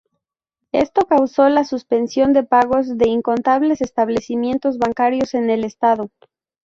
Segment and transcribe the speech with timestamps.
[0.71, 6.09] Esto causó la suspensión de pagos de incontables establecimientos bancarios en el estado.